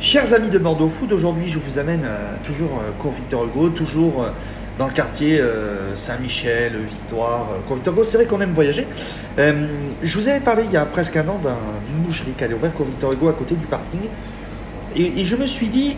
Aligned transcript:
Chers 0.00 0.32
amis 0.32 0.48
de 0.48 0.58
Bordeaux 0.58 0.88
Food, 0.88 1.12
aujourd'hui 1.12 1.48
je 1.48 1.58
vous 1.58 1.78
amène 1.78 2.02
euh, 2.04 2.34
toujours 2.44 2.70
euh, 2.80 2.90
cours 3.02 3.12
Victor 3.12 3.44
Hugo, 3.46 3.68
toujours 3.70 4.22
euh, 4.22 4.28
dans 4.78 4.86
le 4.86 4.92
quartier 4.92 5.40
euh, 5.40 5.92
Saint-Michel, 5.96 6.72
Victoire, 6.88 7.48
euh, 7.52 7.58
cours 7.66 7.76
Victor 7.76 7.94
Hugo. 7.94 8.04
C'est 8.04 8.16
vrai 8.16 8.26
qu'on 8.26 8.40
aime 8.40 8.52
voyager. 8.54 8.86
Euh, 9.40 9.66
je 10.02 10.18
vous 10.18 10.28
avais 10.28 10.38
parlé 10.38 10.62
il 10.66 10.70
y 10.72 10.76
a 10.76 10.84
presque 10.84 11.16
un 11.16 11.26
an 11.28 11.40
d'un- 11.42 11.56
d'une 11.88 11.98
boucherie 12.06 12.30
qui 12.36 12.44
allait 12.44 12.54
ouvrir 12.54 12.72
cours 12.74 12.86
Victor 12.86 13.12
Hugo 13.12 13.28
à 13.28 13.32
côté 13.32 13.56
du 13.56 13.66
parking. 13.66 14.00
Et, 14.94 15.20
et 15.20 15.24
je 15.24 15.34
me 15.34 15.46
suis 15.46 15.66
dit, 15.66 15.96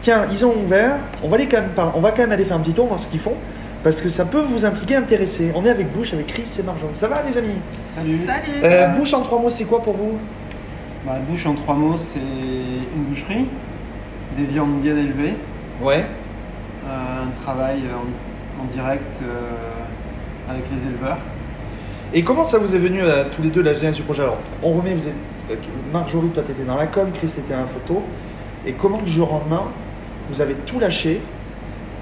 tiens, 0.00 0.26
ils 0.30 0.44
ont 0.46 0.54
ouvert, 0.64 0.98
on 1.24 1.28
va, 1.28 1.34
aller 1.36 1.46
quand 1.46 1.60
même 1.60 1.70
par- 1.70 1.96
on 1.96 2.00
va 2.00 2.12
quand 2.12 2.18
même 2.22 2.32
aller 2.32 2.44
faire 2.44 2.56
un 2.56 2.60
petit 2.60 2.72
tour, 2.72 2.86
voir 2.86 3.00
ce 3.00 3.08
qu'ils 3.08 3.20
font, 3.20 3.34
parce 3.82 4.00
que 4.00 4.08
ça 4.08 4.26
peut 4.26 4.42
vous 4.48 4.64
intriguer, 4.64 4.94
intéresser. 4.94 5.50
On 5.56 5.64
est 5.64 5.70
avec 5.70 5.92
Bouche, 5.92 6.12
avec 6.12 6.28
Chris 6.28 6.44
et 6.58 6.62
Marjolaine. 6.62 6.94
Ça 6.94 7.08
va 7.08 7.20
les 7.28 7.36
amis? 7.36 7.48
Salut. 7.96 8.20
Salut 8.26 8.60
Euh, 8.62 8.86
Bouche 8.96 9.12
en 9.12 9.22
trois 9.22 9.40
mots, 9.40 9.50
c'est 9.50 9.64
quoi 9.64 9.82
pour 9.82 9.94
vous? 9.94 10.18
Bah, 11.06 11.18
bouche 11.28 11.46
en 11.46 11.54
trois 11.54 11.74
mots, 11.74 11.96
c'est 11.98 12.18
une 12.18 13.04
boucherie, 13.04 13.46
des 14.36 14.44
viandes 14.44 14.80
bien 14.80 14.96
élevées, 14.96 15.34
Ouais. 15.82 16.04
euh, 16.86 17.22
un 17.24 17.42
travail 17.42 17.80
en, 17.94 18.62
en 18.62 18.64
direct 18.66 19.10
euh, 19.22 20.50
avec 20.50 20.64
les 20.74 20.86
éleveurs. 20.86 21.16
Et 22.12 22.22
comment 22.22 22.44
ça 22.44 22.58
vous 22.58 22.74
est 22.74 22.78
venu 22.78 23.00
à 23.02 23.24
tous 23.24 23.40
les 23.40 23.48
deux 23.48 23.62
la 23.62 23.72
genèse 23.72 23.94
du 23.96 24.02
projet 24.02 24.22
Alors, 24.22 24.38
on 24.62 24.72
remet, 24.74 24.94
vous 24.94 25.06
êtes. 25.08 25.14
euh, 25.50 25.54
Marjorie, 25.92 26.28
toi, 26.28 26.42
tu 26.44 26.52
étais 26.52 26.64
dans 26.64 26.76
la 26.76 26.86
com, 26.86 27.08
Chris, 27.14 27.28
était 27.28 27.54
dans 27.54 27.60
la 27.60 27.66
photo. 27.66 28.02
Et 28.66 28.72
comment, 28.72 28.98
du 28.98 29.10
jour 29.10 29.30
au 29.32 29.38
lendemain, 29.38 29.62
vous 30.28 30.40
avez 30.42 30.52
tout 30.66 30.78
lâché 30.78 31.20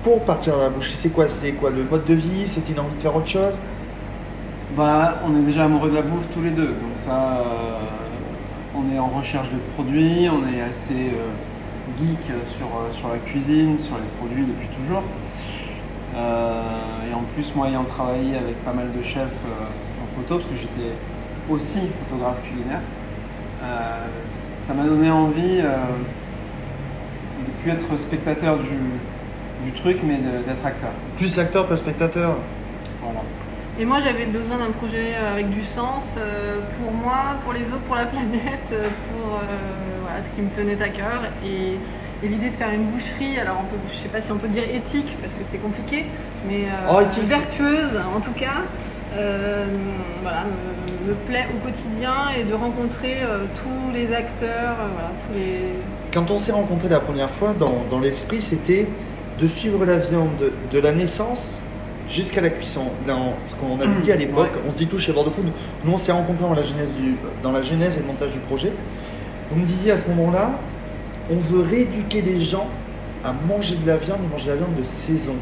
pour 0.03 0.23
partir 0.25 0.57
à 0.57 0.63
la 0.63 0.69
boucherie? 0.71 0.95
C'est 0.97 1.11
quoi 1.11 1.29
C'est 1.29 1.53
quoi 1.53 1.71
le 1.71 1.85
mode 1.89 2.05
de 2.07 2.15
vie? 2.15 2.49
C'était 2.49 2.73
une 2.73 2.81
envie 2.81 2.97
de 2.97 3.03
faire 3.03 3.15
autre 3.15 3.29
chose? 3.29 3.57
Bah, 4.77 5.21
on 5.25 5.37
est 5.39 5.43
déjà 5.45 5.67
amoureux 5.67 5.91
de 5.91 5.95
la 5.95 6.03
bouffe 6.03 6.27
tous 6.35 6.43
les 6.43 6.51
deux, 6.51 6.67
donc 6.67 6.93
ça, 6.97 7.11
euh, 7.41 7.79
on 8.79 8.95
est 8.95 8.99
en 8.99 9.09
recherche 9.09 9.49
de 9.51 9.59
produits, 9.75 10.29
on 10.29 10.47
est 10.47 10.63
assez 10.63 11.13
euh, 11.13 11.33
geek 11.99 12.19
sur, 12.57 12.67
euh, 12.67 12.93
sur 12.93 13.09
la 13.09 13.19
cuisine, 13.19 13.77
sur 13.83 13.97
les 13.97 14.09
produits 14.19 14.45
depuis 14.45 14.69
toujours. 14.69 15.03
Euh, 16.17 17.11
et 17.11 17.15
en 17.15 17.23
plus, 17.35 17.53
moi 17.55 17.69
ayant 17.69 17.85
travaillé 17.85 18.37
avec 18.37 18.63
pas 18.65 18.73
mal 18.73 18.89
de 18.97 19.03
chefs 19.03 19.23
en 19.23 20.07
photo, 20.17 20.37
parce 20.37 20.49
que 20.51 20.57
j'étais 20.57 20.95
aussi 21.51 21.81
photographe 22.05 22.43
culinaire, 22.43 22.81
ça 24.57 24.75
m'a 24.75 24.85
donné 24.85 25.11
envie 25.11 25.59
de 25.59 27.51
plus 27.63 27.71
être 27.71 27.97
spectateur 27.99 28.59
du, 28.59 28.79
du 29.65 29.73
truc, 29.73 29.99
mais 30.05 30.17
d'être 30.17 30.65
acteur. 30.65 30.91
Plus 31.17 31.39
acteur 31.39 31.69
que 31.69 31.77
spectateur. 31.77 32.37
Et 33.81 33.85
moi 33.85 33.99
j'avais 34.01 34.27
besoin 34.27 34.59
d'un 34.59 34.73
projet 34.73 35.15
euh, 35.15 35.35
avec 35.35 35.51
du 35.51 35.65
sens 35.65 36.17
euh, 36.19 36.59
pour 36.77 36.91
moi, 36.91 37.37
pour 37.43 37.53
les 37.53 37.63
autres, 37.69 37.85
pour 37.87 37.95
la 37.95 38.07
planète, 38.13 38.73
euh, 38.73 38.83
pour 38.83 39.37
euh, 39.37 39.43
voilà, 40.03 40.23
ce 40.25 40.29
qui 40.35 40.43
me 40.43 40.51
tenait 40.51 40.83
à 40.83 40.89
cœur. 40.89 41.23
Et, 41.47 41.77
et 42.25 42.29
l'idée 42.29 42.51
de 42.51 42.55
faire 42.57 42.71
une 42.75 42.87
boucherie, 42.87 43.39
alors 43.39 43.59
on 43.61 43.65
peut, 43.65 43.77
je 43.93 43.99
sais 43.99 44.09
pas 44.09 44.21
si 44.21 44.33
on 44.33 44.37
peut 44.39 44.49
dire 44.49 44.65
éthique 44.65 45.17
parce 45.21 45.33
que 45.35 45.45
c'est 45.45 45.59
compliqué, 45.59 46.07
mais 46.49 46.65
euh, 46.65 46.91
Oh, 46.93 47.01
éthique, 47.03 47.25
vertueuse 47.25 47.97
en 48.17 48.19
tout 48.21 48.33
cas, 48.33 48.63
voilà, 50.23 50.45
me, 50.45 51.11
me 51.11 51.15
plaît 51.29 51.47
au 51.55 51.65
quotidien 51.65 52.15
et 52.37 52.43
de 52.43 52.55
rencontrer 52.55 53.19
tous 53.63 53.95
les 53.95 54.13
acteurs, 54.13 54.75
voilà, 54.93 55.13
tous 55.27 55.35
les, 55.35 55.75
Quand 56.13 56.31
on 56.33 56.39
s'est 56.39 56.53
rencontrés 56.53 56.89
la 56.89 57.01
première 57.01 57.31
fois, 57.31 57.55
dans, 57.59 57.85
dans 57.89 58.01
l'esprit, 58.01 58.43
c'était 58.43 58.87
de 59.41 59.47
suivre 59.47 59.85
la 59.85 59.99
viande 59.99 60.31
de, 60.41 60.53
de 60.73 60.79
la 60.81 60.93
naissance 60.93 61.61
jusqu'à 62.11 62.41
la 62.41 62.51
cuisson. 62.51 62.85
Dans 63.07 63.35
ce 63.47 63.55
qu'on 63.55 63.81
avait 63.81 64.01
dit 64.03 64.13
à 64.13 64.17
l'époque, 64.17 64.51
Ouais. 64.55 64.63
on 64.69 64.73
se 64.73 64.77
dit 64.77 64.87
tout 64.87 64.99
chez 64.99 65.13
Bordeaux 65.13 65.31
Food, 65.31 65.47
nous 65.85 65.93
on 65.93 65.99
s'est 65.99 66.13
rencontrés 66.13 66.45
dans 66.45 66.55
la, 66.55 66.63
genèse 66.63 66.91
du, 66.95 67.17
dans 67.43 67.53
la 67.53 67.63
genèse 67.63 67.97
et 67.97 68.01
le 68.01 68.07
montage 68.07 68.33
du 68.33 68.41
projet. 68.41 68.73
Vous 69.51 69.59
me 69.61 69.67
disiez 69.67 69.93
à 69.93 69.99
ce 69.99 70.09
moment-là, 70.09 70.53
on 71.31 71.37
veut 71.37 71.61
rééduquer 71.63 72.23
les 72.23 72.41
gens 72.45 72.67
à 73.25 73.33
manger 73.33 73.77
de 73.77 73.87
la 73.87 73.97
viande 73.97 74.19
et 74.25 74.29
manger 74.33 74.47
de 74.47 74.51
la 74.51 74.57
viande 74.57 74.75
de 74.79 74.85
saison. 74.85 75.35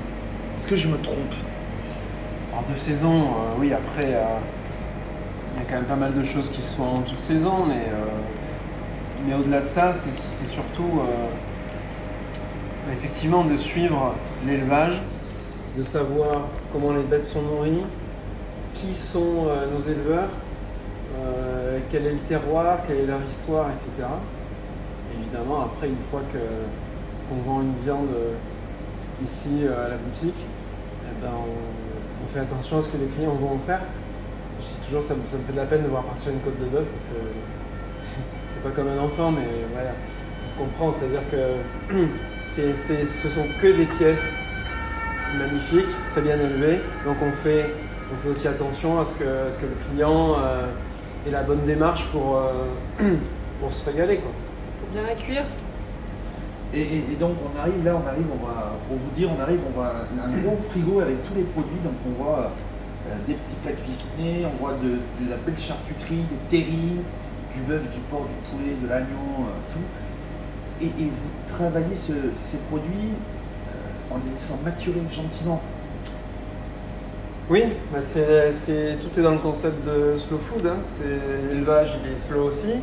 Est-ce 0.59 0.67
que 0.67 0.77
je 0.77 0.89
me 0.89 0.97
trompe? 0.98 1.34
Alors 2.53 2.64
de 2.72 2.78
saison, 2.78 3.22
euh, 3.25 3.60
oui, 3.60 3.72
après, 3.72 4.06
euh, 4.15 4.22
il 5.55 5.62
y 5.62 5.66
a 5.66 5.69
quand 5.69 5.76
même 5.76 5.84
pas 5.84 5.97
mal 5.97 6.15
de 6.15 6.25
choses 6.25 6.50
qui 6.50 6.62
sont 6.62 6.82
en 6.82 6.99
toute 7.00 7.21
saison, 7.21 7.66
mais, 7.69 7.75
euh, 7.75 8.05
mais 9.28 9.34
au-delà 9.34 9.60
de 9.60 9.66
ça, 9.66 9.93
c'est 9.93 10.50
surtout 10.50 11.00
effectivement 12.93 13.44
de 13.44 13.56
suivre 13.56 14.15
l'élevage, 14.47 15.03
de 15.76 15.82
savoir 15.82 16.47
comment 16.72 16.92
les 16.92 17.03
bêtes 17.03 17.26
sont 17.26 17.42
nourries, 17.42 17.82
qui 18.75 18.94
sont 18.94 19.47
euh, 19.48 19.66
nos 19.70 19.82
éleveurs, 19.84 20.28
euh, 21.19 21.78
quel 21.91 22.06
est 22.06 22.12
le 22.12 22.19
terroir, 22.19 22.78
quelle 22.87 23.00
est 23.00 23.06
leur 23.06 23.20
histoire, 23.28 23.66
etc. 23.70 24.09
Évidemment, 25.20 25.62
après, 25.64 25.88
une 25.88 25.98
fois 26.10 26.22
que 26.32 26.38
qu'on 27.28 27.50
vend 27.50 27.60
une 27.60 27.75
viande 27.84 28.09
euh, 28.14 28.34
ici 29.25 29.66
à 29.66 29.88
la 29.88 29.97
boutique, 29.97 30.38
eh 31.03 31.22
ben, 31.22 31.32
on, 31.32 32.26
fait 32.32 32.41
attention 32.41 32.78
à 32.78 32.82
ce 32.82 32.88
que 32.88 32.97
les 32.97 33.06
clients 33.06 33.34
vont 33.34 33.54
en 33.54 33.58
faire. 33.58 33.81
Je 34.60 34.66
dis 34.66 34.87
toujours, 34.87 35.03
ça, 35.03 35.14
ça 35.31 35.37
me 35.37 35.43
fait 35.47 35.53
de 35.53 35.56
la 35.56 35.64
peine 35.64 35.82
de 35.84 35.88
voir 35.88 36.03
partir 36.03 36.32
une 36.32 36.41
côte 36.41 36.58
de 36.58 36.66
bœuf 36.66 36.84
parce 36.87 37.04
que 37.04 37.20
c'est- 38.48 38.62
pas 38.62 38.70
comme 38.70 38.88
un 38.88 38.98
enfant, 38.98 39.31
mais 39.31 39.47
voilà, 39.72 39.91
on 40.44 40.50
se 40.50 40.58
comprend. 40.58 40.93
C'est-à-dire 40.93 41.22
que 41.31 41.94
ce 42.43 43.28
sont 43.28 43.47
que 43.60 43.66
des 43.69 43.87
pièces 43.87 44.26
magnifiques, 45.37 45.95
très 46.13 46.21
bien 46.23 46.35
élevées. 46.39 46.81
Donc 47.05 47.17
on 47.23 47.31
fait, 47.33 47.73
on 48.13 48.17
fait 48.23 48.29
aussi 48.31 48.49
attention 48.49 49.01
à 49.01 49.05
ce 49.05 49.13
que, 49.13 49.25
à 49.25 49.53
ce 49.53 49.59
que 49.59 49.67
le 49.67 49.77
client 49.91 50.37
euh, 50.39 50.67
ait 51.27 51.31
la 51.31 51.43
bonne 51.43 51.65
démarche 51.67 52.05
pour, 52.13 52.37
euh, 52.39 53.05
pour 53.61 53.73
se 53.73 53.85
régaler. 53.85 54.17
Quoi. 54.19 54.31
pour 54.81 54.89
bien 54.91 55.03
la 55.09 55.15
cuire. 55.15 55.45
Et, 56.75 56.81
et- 56.83 57.05
et 57.13 57.17
donc 57.19 57.37
on 57.45 57.59
arrive 57.61 57.85
là, 57.85 57.95
on 57.95 58.07
arrive, 58.09 58.27
on 58.33 58.45
va, 58.47 58.73
pour 58.89 58.97
vous 58.97 59.11
dire, 59.17 59.29
on 59.37 59.41
arrive, 59.41 59.61
on 59.69 59.71
voit 59.79 59.93
un 60.25 60.31
gros 60.43 60.59
frigo 60.71 61.01
avec 61.01 61.23
tous 61.27 61.35
les 61.35 61.45
produits, 61.45 61.79
donc 61.85 61.95
on 62.07 62.23
voit 62.23 62.51
euh, 63.09 63.15
des 63.27 63.35
petits 63.35 63.57
plats 63.63 63.73
cuisinés, 63.73 64.45
on 64.47 64.61
voit 64.63 64.75
de, 64.83 64.99
de 65.25 65.31
la 65.31 65.37
belle 65.37 65.59
charcuterie, 65.59 66.25
des 66.51 66.59
terrines, 66.59 67.03
du 67.55 67.61
bœuf, 67.63 67.83
du 67.83 68.01
porc, 68.11 68.27
du 68.27 68.51
poulet, 68.51 68.75
de 68.83 68.89
l'agneau, 68.89 69.47
euh, 69.47 69.73
tout. 69.73 69.87
Et, 70.85 70.87
et 70.87 71.07
vous 71.07 71.55
travaillez 71.57 71.95
ce- 71.95 72.35
ces 72.37 72.59
produits 72.69 73.15
en 74.11 74.17
les 74.25 74.33
laissant 74.34 74.59
maturer 74.65 75.00
gentiment. 75.11 75.61
Oui, 77.49 77.62
bah 77.93 78.00
tout 78.03 79.21
est 79.21 79.22
dans 79.22 79.31
le 79.31 79.39
concept 79.39 79.87
de 79.87 80.19
slow 80.19 80.39
food. 80.39 80.67
hein. 80.67 80.78
L'élevage 81.49 81.97
est 82.05 82.28
slow 82.28 82.49
aussi. 82.49 82.83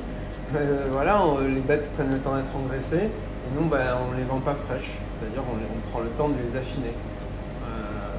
Euh, 0.56 0.88
voilà, 0.92 1.20
les 1.50 1.60
bêtes 1.62 1.92
prennent 1.94 2.14
le 2.14 2.20
temps 2.20 2.36
d'être 2.36 2.56
engraissées 2.56 3.10
et 3.10 3.60
nous 3.60 3.68
bah, 3.68 4.00
on 4.08 4.14
ne 4.14 4.18
les 4.18 4.24
vend 4.24 4.40
pas 4.40 4.56
fraîches, 4.68 4.92
c'est-à-dire 5.12 5.42
on, 5.44 5.92
prend 5.92 6.00
le 6.00 6.10
temps 6.10 6.30
de 6.30 6.36
les 6.38 6.56
affiner. 6.56 6.94
Euh, 7.66 8.14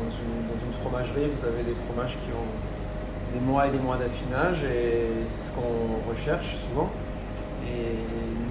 dans 0.00 0.08
une 0.08 0.72
fromagerie, 0.80 1.28
vous 1.28 1.44
avez 1.46 1.62
des 1.62 1.76
fromages 1.86 2.16
qui 2.24 2.30
ont 2.32 2.54
des 3.34 3.44
mois 3.44 3.66
et 3.66 3.70
des 3.70 3.78
mois 3.78 3.96
d'affinage 3.96 4.62
et 4.64 5.26
c'est 5.26 5.50
ce 5.50 5.52
qu'on 5.56 6.00
recherche 6.08 6.56
souvent. 6.70 6.88
Et 7.66 7.98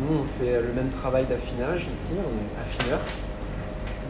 nous 0.01 0.19
on 0.19 0.25
fait 0.25 0.61
le 0.61 0.73
même 0.73 0.89
travail 0.89 1.25
d'affinage 1.25 1.87
ici, 1.89 2.13
on 2.19 2.35
est 2.35 2.53
affineur, 2.61 2.99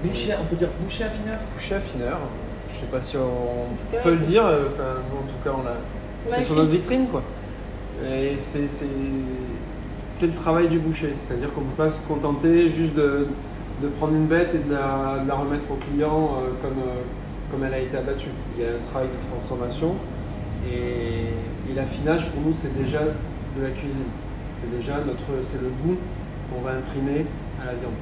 Boucher, 0.08 0.34
on 0.42 0.46
peut 0.46 0.56
dire 0.56 0.70
boucher 0.80 1.04
affineur 1.06 1.38
boucher 1.54 1.76
affineur. 1.76 2.18
Je 2.70 2.76
sais 2.82 2.86
pas 2.88 3.02
si 3.02 3.16
on 3.18 3.98
peut 4.04 4.12
le 4.12 4.18
dire, 4.26 4.46
euh, 4.46 4.64
enfin 4.74 5.00
en 5.14 5.24
tout 5.28 5.44
cas 5.44 5.52
on 5.58 5.64
l'a. 5.64 5.76
C'est 6.38 6.44
sur 6.46 6.56
notre 6.56 6.70
vitrine 6.72 7.08
quoi. 7.08 7.22
Et 8.10 8.36
c'est 8.40 8.68
c'est- 8.68 8.86
c'est 10.12 10.28
le 10.28 10.34
travail 10.34 10.68
du 10.70 10.80
boucher, 10.80 11.14
c'est-à-dire 11.28 11.54
qu'on 11.54 11.62
ne 11.62 11.66
peut 11.68 11.84
pas 11.84 11.92
se 11.92 12.00
contenter 12.08 12.70
juste 12.70 12.96
de, 12.96 13.28
de 13.82 13.88
prendre 14.00 14.14
une 14.14 14.28
bête 14.28 14.50
et 14.56 14.60
de 14.68 14.74
la, 14.74 15.20
de 15.24 15.28
la 15.28 15.36
remettre 15.36 15.70
au 15.70 15.76
client 15.76 16.40
euh, 16.40 16.52
comme, 16.62 16.80
euh, 16.88 17.02
comme 17.52 17.64
elle 17.66 17.74
a 17.74 17.80
été 17.80 17.98
abattue. 17.98 18.30
Il 18.58 18.64
y 18.64 18.68
a 18.68 18.72
un 18.72 18.90
travail 18.92 19.08
de 19.10 19.30
transformation 19.32 19.96
et, 20.72 21.70
et 21.70 21.76
l'affinage 21.76 22.30
pour 22.32 22.42
nous 22.42 22.56
c'est 22.60 22.74
déjà 22.82 23.00
de 23.02 23.62
la 23.64 23.70
cuisine. 23.70 24.10
C'est 24.62 24.78
déjà 24.78 24.96
notre, 25.06 25.28
c'est 25.52 25.62
le 25.62 25.70
goût 25.84 25.98
qu'on 26.50 26.62
va 26.62 26.72
imprimer 26.72 27.25
à 27.62 27.66
la 27.68 27.74
viande. 27.74 28.00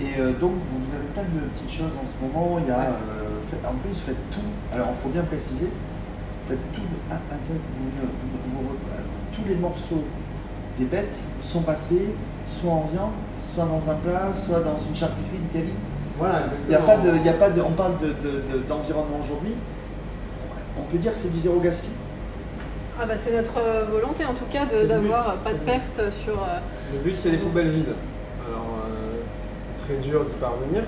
Et 0.00 0.18
euh, 0.20 0.32
donc, 0.32 0.52
vous 0.58 0.90
avez 0.94 1.06
plein 1.14 1.22
de 1.22 1.46
petites 1.54 1.70
choses 1.70 1.94
en 1.94 2.02
ce 2.06 2.16
moment. 2.18 2.58
Il 2.58 2.66
y 2.66 2.70
a, 2.70 2.80
euh, 2.98 3.38
fait- 3.50 3.62
en 3.66 3.74
plus, 3.78 3.90
vous 3.90 4.06
faites 4.06 4.30
tout. 4.32 4.48
Alors, 4.74 4.88
il 4.90 5.02
faut 5.02 5.08
bien 5.10 5.22
préciser, 5.22 5.66
vous 5.70 6.48
faites 6.48 6.72
tout 6.74 6.80
de 6.82 6.98
A 7.14 7.16
à 7.16 7.36
Z. 7.38 7.54
Vous, 7.54 7.90
vous- 7.94 8.66
vous- 8.66 8.74
euh, 8.74 9.00
tous 9.36 9.48
les 9.48 9.54
morceaux 9.54 10.02
des 10.78 10.84
bêtes 10.86 11.16
sont 11.42 11.60
passés 11.62 12.10
soit 12.44 12.72
en 12.72 12.88
viande, 12.92 13.12
soit 13.38 13.64
dans 13.64 13.90
un 13.90 13.94
plat, 13.94 14.30
soit 14.34 14.60
dans 14.60 14.78
une 14.86 14.94
charcuterie, 14.94 15.38
une 15.38 15.48
cabine. 15.60 15.78
Voilà, 16.18 16.42
Il 16.66 16.72
y 16.72 16.74
a 16.74 16.80
pas 16.80 16.96
de, 16.96 17.10
il 17.16 17.24
y 17.24 17.28
a 17.28 17.32
pas 17.32 17.50
de, 17.50 17.60
on 17.60 17.72
parle 17.72 17.98
de, 18.00 18.06
de- 18.08 18.42
de- 18.52 18.62
d'environnement 18.68 19.18
aujourd'hui. 19.24 19.54
On 20.78 20.82
peut 20.82 20.98
dire 20.98 21.12
que 21.12 21.18
c'est 21.18 21.32
du 21.32 21.38
zéro 21.40 21.58
gaspille. 21.60 21.90
Ah 23.00 23.06
bah, 23.06 23.14
c'est 23.18 23.34
notre 23.36 23.54
volonté 23.90 24.24
en 24.24 24.32
tout 24.34 24.44
cas 24.52 24.64
d'avoir 24.86 25.34
pas 25.36 25.52
de 25.52 25.58
perte 25.58 26.00
sur. 26.24 26.34
Le 26.92 26.98
but, 27.00 27.14
c'est 27.20 27.30
les 27.30 27.38
poubelles 27.38 27.70
vides. 27.70 27.94
Très 29.84 29.96
dur 29.96 30.24
d'y 30.24 30.32
parvenir. 30.40 30.82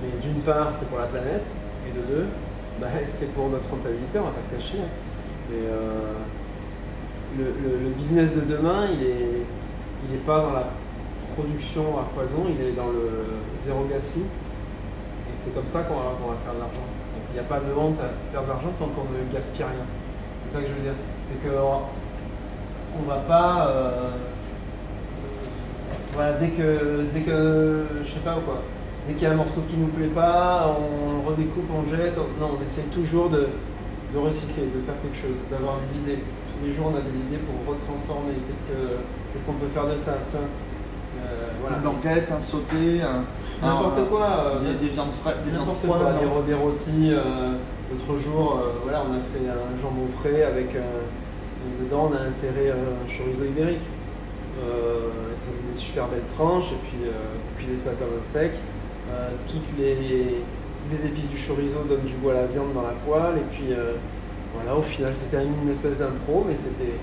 Mais 0.00 0.10
d'une 0.22 0.40
part, 0.42 0.70
c'est 0.74 0.88
pour 0.88 0.98
la 0.98 1.06
planète. 1.06 1.44
Et 1.88 1.92
de 1.92 2.06
deux, 2.06 2.26
bah, 2.80 2.86
c'est 3.06 3.32
pour 3.34 3.48
notre 3.48 3.68
rentabilité, 3.68 4.18
on 4.18 4.24
va 4.24 4.30
pas 4.30 4.42
se 4.42 4.54
cacher. 4.54 4.78
Et, 4.78 5.66
euh, 5.66 6.14
le, 7.36 7.90
business 7.98 8.30
de 8.32 8.42
demain, 8.42 8.86
il 8.92 9.02
est, 9.02 9.42
il 10.06 10.12
n'est 10.12 10.22
pas 10.24 10.40
dans 10.40 10.52
la 10.52 10.66
production 11.34 11.98
à 11.98 12.06
foison, 12.14 12.46
il 12.48 12.64
est 12.64 12.72
dans 12.72 12.86
le 12.86 13.42
zéro 13.66 13.84
gaspille. 13.90 14.22
Et 14.22 15.34
c'est 15.36 15.52
comme 15.52 15.66
ça 15.66 15.82
qu'on 15.82 15.94
va, 15.96 16.14
qu'on 16.14 16.30
faire 16.44 16.54
de 16.54 16.60
l'argent. 16.60 16.86
Il 17.30 17.34
n'y 17.34 17.40
a 17.40 17.48
pas 17.48 17.58
de 17.58 17.74
honte 17.76 17.98
à 17.98 18.14
faire 18.30 18.42
de 18.42 18.48
l'argent 18.48 18.70
tant 18.78 18.86
qu'on 18.86 19.10
ne 19.10 19.34
gaspille 19.34 19.64
rien. 19.64 19.86
C'est 20.46 20.54
ça 20.54 20.60
que 20.60 20.68
je 20.68 20.74
veux 20.74 20.82
dire. 20.82 20.98
C'est 21.24 21.42
que 21.42 21.50
on 22.96 23.08
va 23.08 23.16
pas. 23.16 23.66
euh, 23.66 24.10
voilà, 26.14 26.32
dès 26.34 26.48
que, 26.48 27.04
dès 27.12 27.20
que, 27.20 27.84
je 28.04 28.10
sais 28.12 28.24
pas 28.24 28.38
quoi, 28.44 28.62
dès 29.06 29.14
qu'il 29.14 29.24
y 29.24 29.26
a 29.26 29.32
un 29.32 29.36
morceau 29.36 29.62
qui 29.68 29.76
nous 29.76 29.88
plaît 29.88 30.12
pas, 30.14 30.70
on 30.78 31.28
redécoupe, 31.28 31.68
on 31.74 31.84
jette. 31.90 32.14
on- 32.16 32.40
non, 32.40 32.52
on 32.58 32.60
essaie 32.70 32.86
toujours 32.94 33.28
de, 33.30 33.48
de 34.14 34.18
recycler, 34.18 34.70
de 34.74 34.80
faire 34.86 34.94
quelque 35.02 35.18
chose, 35.20 35.36
d'avoir 35.50 35.76
des 35.82 35.90
idées. 35.98 36.22
Tous 36.22 36.66
les 36.66 36.72
jours, 36.72 36.92
on 36.94 36.96
a 36.96 37.02
des 37.02 37.18
idées 37.28 37.42
pour 37.42 37.58
retransformer. 37.74 38.38
Qu'est-ce 38.46 38.64
que, 38.70 38.80
qu'est-ce 39.34 39.44
qu'on 39.44 39.58
peut 39.58 39.72
faire 39.74 39.86
de 39.90 39.98
ça? 39.98 40.14
Tiens, 40.30 40.46
euh, 40.46 41.50
voilà. 41.60 41.76
Une 41.76 41.82
blanquette, 41.82 42.30
un 42.30 42.40
sauté, 42.40 43.02
un. 43.02 43.26
N'importe 43.64 44.06
quoi. 44.08 44.54
euh, 44.54 44.60
Des, 44.62 44.86
des 44.86 44.92
viandes 44.94 45.14
fraîches, 45.22 45.42
des 45.44 45.50
viandes 45.50 45.74
froides. 45.82 46.00
quoi, 46.00 46.42
des, 46.46 46.54
rôtis. 46.54 47.10
euh, 47.10 47.58
L'autre 47.90 48.18
jour, 48.20 48.58
euh, 48.62 48.80
voilà, 48.82 49.02
on 49.06 49.12
a 49.14 49.22
fait 49.34 49.44
un 49.46 49.70
jambon 49.82 50.08
frais 50.18 50.42
avec 50.42 50.72
dedans 51.80 52.10
on 52.10 52.14
a 52.16 52.28
inséré 52.28 52.70
un 52.70 53.06
chorizo 53.08 53.44
ibérique. 53.44 53.84
Euh, 54.62 55.10
ça 55.38 55.50
faisait 55.52 55.74
des 55.74 55.78
super 55.94 56.08
belles 56.08 56.26
tranches 56.36 56.72
et 56.72 56.80
puis 56.90 57.06
euh, 57.06 57.14
piler 57.56 57.78
ça 57.78 57.90
comme 57.94 58.18
un 58.18 58.24
steak. 58.24 58.50
Euh, 59.12 59.30
toutes 59.46 59.78
les, 59.78 60.42
les 60.90 61.06
épices 61.06 61.30
du 61.30 61.38
chorizo 61.38 61.86
donnent 61.88 62.02
du 62.02 62.14
goût 62.14 62.30
à 62.30 62.34
la 62.34 62.46
viande 62.46 62.74
dans 62.74 62.82
la 62.82 62.98
poêle 63.06 63.38
et 63.38 63.46
puis 63.54 63.70
euh, 63.70 63.94
voilà, 64.54 64.76
au 64.76 64.82
final 64.82 65.12
c'était 65.14 65.44
une 65.44 65.70
espèce 65.70 65.98
d'impro 65.98 66.44
mais 66.48 66.56
c'était 66.56 66.98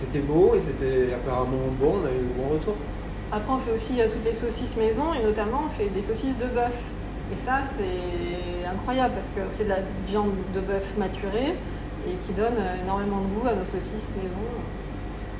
c'était 0.00 0.24
beau 0.24 0.54
et 0.56 0.60
c'était 0.60 1.12
apparemment 1.12 1.68
bon, 1.78 2.00
on 2.00 2.06
a 2.06 2.10
eu 2.10 2.24
de 2.24 2.32
bons 2.40 2.54
retours. 2.56 2.76
Après, 3.32 3.52
on 3.52 3.58
fait 3.58 3.74
aussi 3.74 4.00
toutes 4.00 4.24
les 4.24 4.34
saucisses 4.34 4.76
maison 4.76 5.12
et 5.12 5.22
notamment 5.22 5.64
on 5.66 5.70
fait 5.70 5.88
des 5.88 6.02
saucisses 6.02 6.38
de 6.38 6.46
bœuf. 6.46 6.76
Et 7.32 7.36
ça, 7.44 7.60
c'est 7.76 8.68
incroyable 8.68 9.14
parce 9.14 9.26
que 9.28 9.40
c'est 9.52 9.64
de 9.64 9.70
la 9.70 9.80
viande 10.06 10.36
de 10.54 10.60
bœuf 10.60 10.84
maturée 10.96 11.56
et 12.06 12.14
qui 12.24 12.32
donne 12.32 12.54
énormément 12.84 13.20
de 13.20 13.28
goût 13.34 13.48
à 13.48 13.54
nos 13.54 13.64
saucisses 13.64 14.12
maison. 14.16 14.46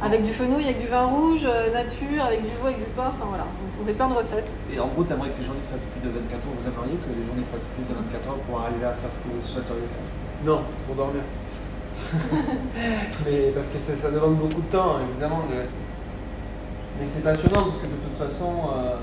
Avec 0.02 0.24
du 0.24 0.32
fenouil, 0.32 0.64
avec 0.64 0.80
du 0.80 0.88
vin 0.88 1.06
rouge, 1.06 1.44
euh, 1.48 1.72
nature, 1.72 2.20
avec 2.20 2.42
du 2.42 2.52
veau, 2.60 2.68
avec 2.68 2.78
du 2.78 2.90
porc, 2.92 3.16
enfin 3.16 3.24
voilà. 3.28 3.46
On 3.80 3.86
fait 3.86 3.94
plein 3.94 4.08
de 4.08 4.14
recettes. 4.14 4.48
Et 4.68 4.78
en 4.78 4.88
gros, 4.88 5.04
t'aimerais 5.04 5.30
que 5.30 5.40
les 5.40 5.46
journées 5.46 5.64
fassent 5.72 5.88
plus 5.88 6.04
de 6.04 6.12
24 6.12 6.36
heures. 6.36 6.52
Vous 6.52 6.68
aimeriez 6.68 6.96
que 7.00 7.10
les 7.16 7.24
journées 7.24 7.48
fassent 7.48 7.70
plus 7.72 7.86
de 7.88 7.94
24 7.96 8.28
heures 8.28 8.42
pour 8.44 8.60
arriver 8.60 8.84
à 8.84 8.92
faire 8.92 9.08
ce 9.08 9.24
que 9.24 9.32
vous 9.32 9.40
souhaiteriez 9.40 9.88
faire? 9.88 10.08
Non, 10.44 10.60
pour 10.84 10.96
dormir. 11.00 11.24
mais 13.24 13.56
parce 13.56 13.72
que 13.72 13.80
ça, 13.80 13.96
ça 13.96 14.12
demande 14.12 14.36
beaucoup 14.36 14.60
de 14.60 14.68
temps, 14.68 15.00
évidemment. 15.00 15.48
Mais, 15.48 15.64
mais 17.00 17.06
c'est 17.08 17.24
passionnant 17.24 17.72
parce 17.72 17.80
que 17.80 17.88
de 17.88 17.96
toute 17.96 18.20
façon, 18.20 18.52
euh, 18.76 19.00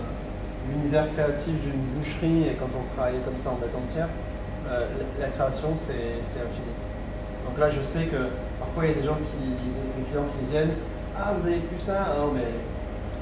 l'univers 0.69 1.09
créatif 1.09 1.57
d'une 1.57 1.89
boucherie, 1.97 2.53
et 2.53 2.53
quand 2.53 2.69
on 2.69 2.85
travaille 2.93 3.17
comme 3.25 3.37
ça 3.37 3.49
en 3.49 3.57
date 3.57 3.73
entière, 3.73 4.13
euh, 4.69 4.85
la, 4.93 5.25
la 5.25 5.29
création 5.33 5.73
c'est 5.73 6.21
c'est 6.21 6.45
infini. 6.45 6.69
Donc 7.49 7.57
là, 7.57 7.73
je 7.73 7.81
sais 7.81 8.05
que 8.05 8.29
parfois 8.73 8.89
il 8.89 8.97
y 8.97 8.97
a 8.97 9.01
des 9.01 9.07
gens 9.07 9.21
qui, 9.21 9.37
des 9.37 10.09
clients 10.09 10.25
qui 10.33 10.51
viennent, 10.51 10.73
ah 11.15 11.33
vous 11.37 11.45
avez 11.45 11.57
plus 11.57 11.77
ça, 11.77 12.17
non 12.17 12.33
mais 12.33 12.49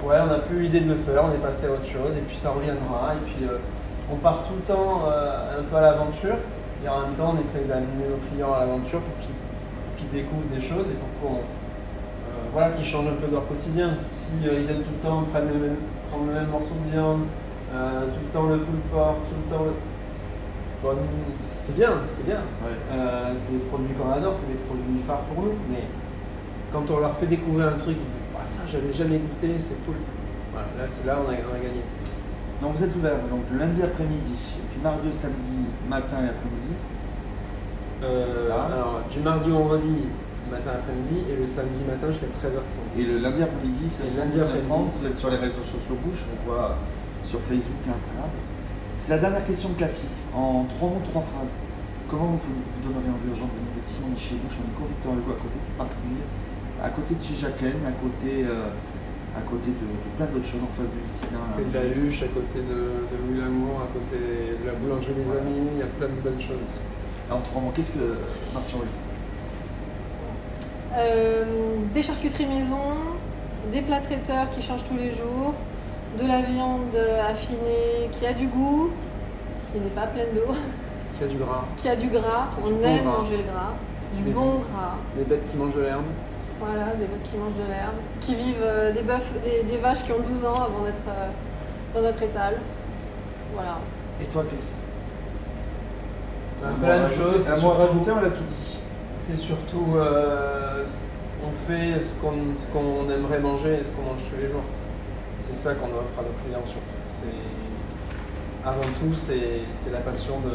ouais, 0.08 0.16
on 0.24 0.28
n'a 0.28 0.40
plus 0.40 0.62
l'idée 0.62 0.80
de 0.80 0.90
le 0.90 0.96
faire, 0.96 1.26
on 1.28 1.36
est 1.36 1.44
passé 1.44 1.68
à 1.68 1.72
autre 1.72 1.86
chose, 1.86 2.16
et 2.16 2.24
puis 2.24 2.38
ça 2.38 2.52
reviendra, 2.52 3.16
et 3.20 3.26
puis 3.28 3.44
euh, 3.44 3.60
on 4.10 4.16
part 4.16 4.44
tout 4.48 4.56
le 4.56 4.62
temps 4.64 5.04
euh, 5.12 5.60
un 5.60 5.64
peu 5.64 5.76
à 5.76 5.82
l'aventure. 5.82 6.36
Et 6.84 6.90
en 6.90 7.02
même 7.02 7.14
temps, 7.14 7.36
on 7.38 7.40
essaye 7.44 7.68
d'amener 7.68 8.10
nos 8.10 8.18
clients 8.32 8.56
à 8.56 8.66
l'aventure 8.66 9.02
pour 9.02 9.14
qu'ils 9.22 10.10
découvrent 10.10 10.50
des 10.50 10.64
choses 10.64 10.88
et 10.90 10.98
pour 10.98 11.12
qu'on 11.20 11.36
euh, 11.36 12.50
voilà, 12.54 12.72
qu'ils 12.72 12.88
changent 12.88 13.12
un 13.12 13.20
peu 13.20 13.30
leur 13.32 13.46
quotidien. 13.46 13.92
Si 14.02 14.48
euh, 14.48 14.56
ils 14.56 14.66
viennent 14.66 14.82
tout 14.82 14.96
le 14.96 15.04
temps 15.04 15.22
prendre 15.30 15.52
le 15.52 15.60
même, 15.60 15.78
prendre 16.10 16.26
le 16.32 16.34
même 16.34 16.48
morceau 16.48 16.74
de 16.74 16.92
viande, 16.96 17.28
tout 17.72 18.24
le 18.24 18.32
temps 18.34 18.48
le 18.48 18.58
pulled 18.58 18.88
pork, 18.92 19.16
tout 19.30 19.36
le 19.36 19.56
temps 19.56 19.64
le... 19.64 19.76
Bon, 20.82 20.98
c'est 21.42 21.76
bien, 21.76 21.94
c'est 22.10 22.26
bien. 22.26 22.42
Euh, 22.66 23.34
c'est 23.38 23.54
des 23.54 23.64
produits 23.70 23.94
qu'on 23.94 24.12
adore, 24.12 24.34
c'est 24.34 24.52
des 24.52 24.60
produits 24.66 25.02
phares 25.06 25.22
pour 25.30 25.44
nous, 25.44 25.54
mais 25.70 25.86
quand 26.74 26.90
on 26.90 27.00
leur 27.00 27.16
fait 27.18 27.28
découvrir 27.28 27.68
un 27.68 27.78
truc, 27.78 27.98
ils 27.98 28.10
disent 28.10 28.34
ah, 28.34 28.46
ça 28.50 28.64
j'avais 28.66 28.92
jamais 28.92 29.22
goûté, 29.22 29.54
c'est 29.60 29.78
cool. 29.86 29.96
Voilà, 30.52 30.68
là 30.80 30.86
c'est 30.90 31.06
là 31.06 31.20
on 31.22 31.30
a, 31.30 31.38
on 31.38 31.54
a 31.54 31.62
gagné. 31.62 31.86
Donc 32.62 32.76
vous 32.76 32.84
êtes 32.84 32.96
ouvert 32.96 33.14
donc, 33.30 33.46
le 33.54 33.60
lundi 33.60 33.82
après-midi, 33.84 34.34
du 34.74 34.82
mardi 34.82 35.08
au 35.08 35.12
samedi 35.14 35.70
matin 35.88 36.18
et 36.26 36.30
après-midi. 36.34 36.74
Euh, 38.04 38.50
ça. 38.50 38.66
alors, 38.74 39.02
du 39.06 39.20
mardi 39.20 39.52
au 39.52 39.58
vendredi, 39.62 40.10
matin 40.50 40.82
après-midi, 40.82 41.30
et 41.30 41.38
le 41.38 41.46
samedi 41.46 41.86
matin 41.86 42.10
jusqu'à 42.10 42.26
13h30. 42.26 42.98
Et 42.98 43.06
le 43.06 43.18
lundi 43.20 43.44
après-midi, 43.44 43.86
c'est 43.86 44.18
lundi 44.18 44.42
après-midi, 44.42 44.90
Vous 44.98 45.06
êtes 45.06 45.18
sur 45.18 45.30
les 45.30 45.38
réseaux 45.38 45.62
sociaux 45.62 45.98
Bouche, 46.02 46.26
on 46.26 46.50
voit 46.50 46.74
sur 47.22 47.40
Facebook 47.42 47.78
et 47.86 47.94
Instagram. 47.94 48.34
C'est 48.96 49.12
la 49.12 49.18
dernière 49.18 49.46
question 49.46 49.70
classique. 49.74 50.10
En 50.36 50.66
trois 50.66 50.90
mots, 50.90 51.02
trois 51.10 51.22
phrases. 51.22 51.56
Comment 52.10 52.36
vous, 52.38 52.40
vous 52.40 52.82
donneriez 52.84 53.10
envie 53.10 53.32
aux 53.32 53.40
gens 53.40 53.48
de 53.50 53.56
venir 53.56 53.76
ici 53.82 53.98
On 54.04 54.12
est 54.14 54.20
chez 54.20 54.36
Bouche, 54.36 54.60
on 54.60 54.68
est 54.68 54.78
convicteur 54.78 55.12
Hugo 55.16 55.32
à 55.32 55.40
côté 55.42 55.58
du 55.58 55.72
parking, 55.80 56.18
à 56.84 56.90
côté 56.92 57.12
de 57.16 57.24
chez 57.24 57.36
Jacqueline, 57.40 57.82
à 57.88 57.96
côté, 57.96 58.44
euh, 58.44 58.68
à 59.32 59.42
côté 59.48 59.72
de, 59.72 59.86
de 59.88 60.10
plein 60.20 60.28
d'autres 60.28 60.46
choses 60.46 60.60
en 60.62 60.72
face 60.76 60.92
du 60.92 61.00
lycéen. 61.08 61.40
À 61.40 61.56
côté 61.56 61.72
de 61.72 61.76
la 61.80 61.88
huche, 61.88 62.22
à 62.28 62.32
côté 62.36 62.60
de, 62.60 63.08
de 63.10 63.16
Louis 63.26 63.40
Lamour, 63.40 63.80
à 63.88 63.90
côté 63.96 64.20
de 64.60 64.64
la 64.68 64.76
boulangerie 64.76 65.16
des 65.16 65.28
amis, 65.32 65.72
il 65.72 65.80
y 65.80 65.86
a 65.88 65.90
plein 65.96 66.12
de 66.12 66.20
bonnes 66.20 66.42
choses. 66.44 66.76
En 67.32 67.40
trois 67.40 67.62
mots, 67.64 67.72
qu'est-ce 67.74 67.96
que 67.96 68.20
Chambly 68.70 68.92
Euh, 71.00 71.46
des 71.96 72.04
charcuteries 72.04 72.46
maison, 72.46 73.16
des 73.72 73.82
plats 73.82 74.02
traiteurs 74.04 74.52
qui 74.52 74.62
changent 74.62 74.84
tous 74.84 74.98
les 75.00 75.12
jours, 75.16 75.56
de 76.20 76.28
la 76.28 76.42
viande 76.42 76.96
affinée 77.30 78.10
qui 78.12 78.26
a 78.26 78.34
du 78.34 78.48
goût, 78.48 78.90
qui 79.72 79.80
n'est 79.80 79.90
pas 79.90 80.08
pleine 80.08 80.28
d'eau, 80.36 80.54
y 81.22 81.24
a 81.24 81.28
du 81.28 81.38
gras, 81.38 81.66
qui 81.78 81.88
a 81.90 81.96
du 81.96 82.08
gras, 82.08 82.48
Du 82.58 82.64
on 82.66 82.70
bon 82.76 82.84
aime 82.86 83.04
gras. 83.04 83.18
manger 83.20 83.38
le 83.38 83.44
gras, 83.44 83.74
du 84.16 84.24
Des- 84.24 84.32
bon 84.32 84.56
gras, 84.60 84.96
les 85.18 85.24
bêtes 85.24 85.50
qui 85.50 85.58
mangent 85.58 85.76
de 85.76 85.82
l'herbe. 85.82 86.04
voilà, 86.60 86.86
des 86.96 87.06
bêtes 87.06 87.24
qui 87.24 87.38
mangent 87.38 87.56
de 87.66 87.70
l'herbe, 87.72 87.96
qui 88.20 88.36
vivent 88.36 88.56
euh, 88.64 88.92
des 88.92 89.02
bœufs, 89.04 89.22
des, 89.44 89.64
des 89.72 89.78
vaches 89.78 90.04
qui 90.04 90.12
ont 90.12 90.20
12 90.20 90.44
ans 90.46 90.56
avant 90.56 90.84
d'être 90.84 91.08
euh, 91.08 91.30
dans 91.96 92.02
notre 92.02 92.22
étal. 92.24 92.56
Voilà. 93.54 93.78
Et 94.22 94.26
toi, 94.26 94.44
Chris 94.48 94.74
Un. 96.64 96.68
Un 96.70 97.10
c'est 97.10 97.16
mot 97.16 97.48
à 97.48 97.56
surtout- 97.56 97.70
rajouter, 97.70 98.12
on 98.12 98.16
l'a 98.22 98.30
tout 98.30 98.44
dit. 98.50 98.78
C'est 99.20 99.40
surtout, 99.40 99.96
euh, 99.96 100.84
on 101.44 101.52
fait 101.68 102.02
ce 102.04 102.14
qu'on 102.22 102.34
ce 102.60 102.68
qu'on 102.74 103.10
aimerait 103.12 103.40
manger 103.40 103.74
et 103.76 103.84
ce 103.84 103.90
qu'on 103.96 104.04
mange 104.14 104.22
tous 104.30 104.42
les 104.42 104.50
jours. 104.50 104.62
C'est 105.44 105.58
ça 105.58 105.76
qu'on 105.76 105.88
offre 105.88 106.16
à 106.18 106.24
nos 106.24 106.36
clients 106.44 106.66
surtout. 106.66 107.02
C'est 107.20 108.68
avant 108.68 108.82
tout 109.00 109.14
c'est 109.16 109.62
c'est 109.76 109.92
la 109.92 110.00
passion 110.00 110.40
de, 110.40 110.50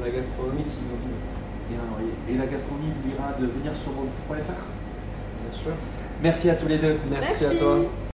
de 0.00 0.04
la 0.04 0.10
gastronomie 0.10 0.64
qui 0.64 0.80
nous 0.88 0.98
guide, 1.00 1.78
Et, 2.28 2.32
et 2.32 2.36
la 2.38 2.46
gastronomie 2.46 2.92
vous 2.92 3.08
dira 3.10 3.32
de 3.40 3.46
venir 3.46 3.74
sur 3.74 3.92
roadfood.fr. 3.92 4.62
bien 5.42 5.52
sûr. 5.62 5.72
Merci 6.22 6.50
à 6.50 6.54
tous 6.54 6.68
les 6.68 6.78
deux. 6.78 6.96
Merci 7.10 7.46
à 7.46 7.50
toi. 7.54 7.78